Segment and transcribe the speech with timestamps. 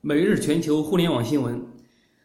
[0.00, 1.60] 每日全球互联网新闻，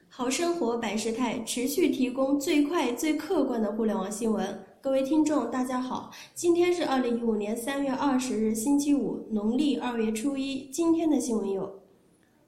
[0.08, 4.64] 好生活百事态持续提供最快、最客观的互联网新闻。
[4.80, 10.70] 各位听众，大家好，今天是二零一五年三月二十日，星期五，农历二月初一。
[10.72, 11.80] 今天的新闻有：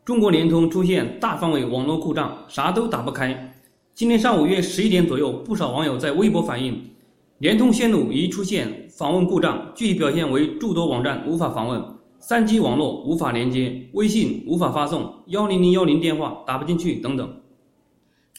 [0.06, 3.56] 中国联通出现大范围网络故障，啥都打不开。
[3.96, 6.92] 今天上午约十一点左右，不少网友在微博反映，
[7.40, 11.84] 联通线路已出现访问故障，具体表现为诸多网站无法访问。
[12.28, 17.40] 三 G 网络无法连接，微信无法发送，幺零零幺零电话打不进去等等。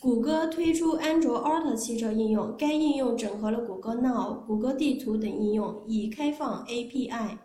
[0.00, 7.38] 谷歌推出安卓 Auto 汽车应用，该应用整合了谷歌 Now、谷歌地图等应用，已开放 API。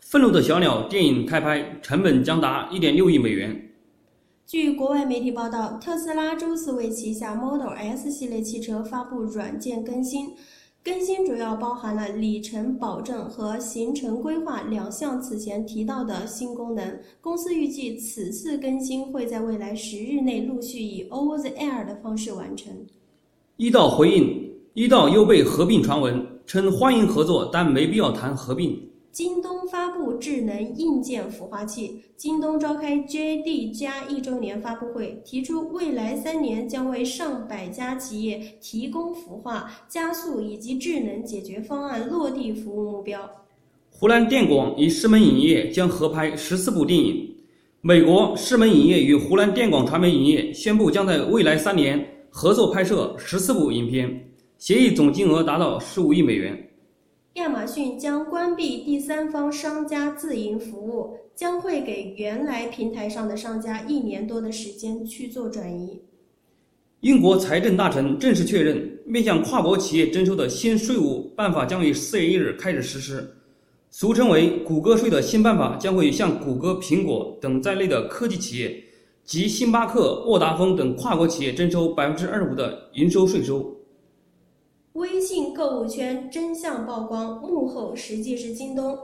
[0.00, 3.70] 愤怒的小鸟电影开拍，成本将达一点六亿美元。
[4.46, 10.30] 据国外媒体报道，特斯拉周四为旗下 Model S 系列汽车发布软件更新。
[10.84, 17.00] 更新主要包含了里程保证和行程规划两项此前提到的新功能。
[17.22, 22.70] 公司预计此次更新会在未来十日内陆续以 Over the Air 的方式完成。
[23.56, 28.78] 一道回应，一道又被合并传闻，称欢迎合作，但没必要谈合并。
[29.14, 32.02] 京东发布智能硬件孵化器。
[32.16, 43.30] 京东召开 JD 加一周年发布会，提出未来三年将为上百家企业提供孵化、加速以及智能解决方案落地服务目标。
[43.88, 47.32] 湖南电广与狮门影业将合拍十四部电影。
[47.82, 54.28] 美国狮门影业与湖南电广传媒影业宣布，将在未来三年合作拍摄十四部影片，
[54.58, 56.68] 协议总金额达到十五亿美元。
[57.34, 66.00] 亚马逊将关闭第三方商家自营服务，将会给原来平台上的商家一年多的时间去做转移。
[67.00, 73.28] 英国财政大臣正式确认，面向跨国企业征收的新税务办法将于四月一日开始实施，
[73.90, 78.80] 俗称为“谷歌税”的新办法将会向谷歌、苹果等在内的科技企业
[79.24, 83.76] 及星巴克、沃达丰等跨国企业征收百分之二十五的营收税收。
[84.94, 88.96] 微信购物圈真相曝光，幕后实际是京东。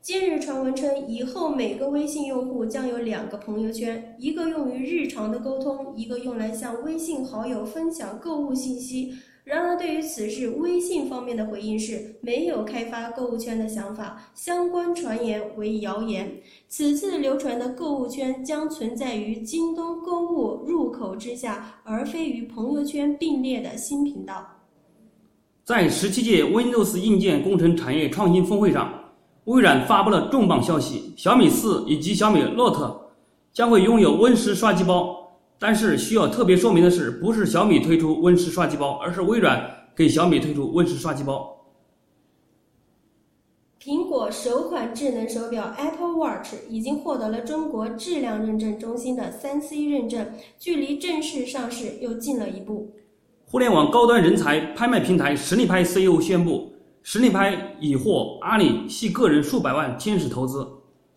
[0.00, 9.14] 近日传闻称，以后每个微信用户将有两个朋友圈，一个用于日常的沟通，一个用来向微信好友分享购物信息。
[9.42, 16.40] 然而，对于此事，微信方面的回应是没有开发购物圈的想法，相关传言为谣言。
[16.68, 24.61] 此次流传的购物圈将存在于京东购物入口之下，而非与朋友圈并列的新频道。
[25.64, 28.92] 在十七届 Windows 硬件工程产业创新峰会上，
[29.44, 33.00] 微软发布了重磅消息：小米四以及小米 Note
[33.52, 35.18] 将会拥有 Win 十刷机包。
[35.60, 39.64] 但是需要特别说明的是，不是小米推出 Win 十刷机包，而是微软
[39.94, 41.56] 给小米推出 Win 十刷机包。
[43.80, 50.26] 苹果首款智能手表 Apple Watch 已经获得了中国质量认证中心的三 C 认证，
[50.58, 52.90] 距离正式上市又近了一步。
[53.52, 60.66] 互联网高端人才拍卖平台实力拍 CEO 宣布，实力拍已获阿里系个人数百万天使投资。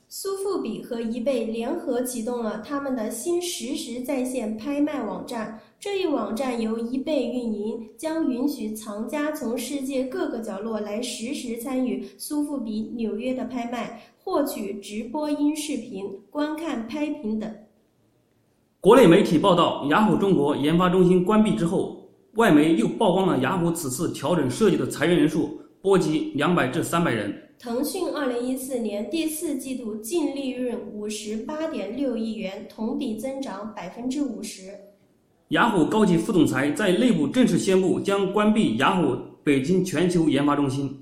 [0.10, 17.50] 苏富比和易贝联合启动了他们的新实时在线拍卖网站，这一网站由易贝运营，将允许藏家从世界各个角落来实时参与苏富比纽约的拍卖，获取直播音视频、观看拍品等。
[18.82, 22.02] 国内媒体报道，雅虎中国研发中心关闭之后。
[22.36, 27.34] 外媒又曝光了雅虎此次调整设计的裁员人数波及两百至三百人。
[27.58, 34.64] 腾讯二零一四年第四季度净利润五十八点六亿元，同比增长百分之五十。
[35.50, 40.94] 雅虎高级副总裁在内部正式宣布将关闭雅虎北京全球研发中心。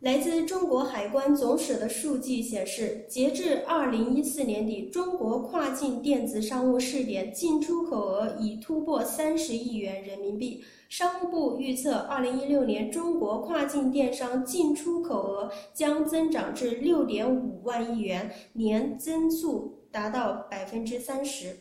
[0.00, 10.62] 来自中国海关总署的数据显示，截至二零一四年底，中国跨境电子商务试点进出口额已突破三十亿元人民币。
[10.88, 21.56] 商务部预测，二零一六年中国跨境电商进出口额将增长至六点五万亿元，年增速达到百分之三十。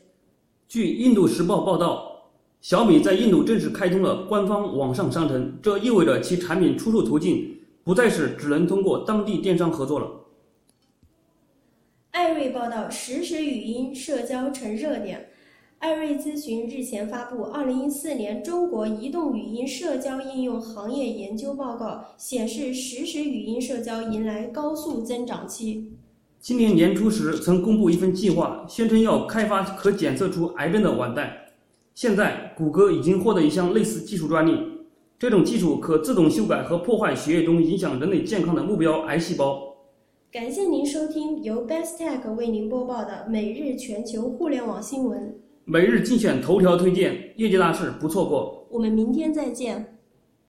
[0.68, 2.30] 据印度时报报道，
[2.62, 7.56] 小米在印度正式开通了官方网上商城，这意味着其产品出售途径。
[7.88, 10.12] 不再是只能通过当地电商合作了。
[12.12, 15.30] 艾瑞报道，实时语音社交成热点。
[15.80, 21.86] 艾瑞咨询日前发布《二零一四年中国移动语音社交应用行业研究报告》，
[22.18, 25.94] 显示实时语音社交迎来高速增长期。
[26.42, 31.54] 今年年初时曾公布一份计划，宣称要开发可检测出癌症的腕带。
[31.95, 34.76] 现在，谷歌已经获得一项类似技术专利。
[35.19, 39.75] 这种技术可自动修改和破坏血液中影响人类健康的目标癌细胞。
[40.31, 45.36] 感谢您收听由 Besttech 为您播报的每日全球互联网新闻。
[45.66, 48.68] 每日精选头条推荐，业界大事不错过。
[48.69, 49.97] 我们明天再见。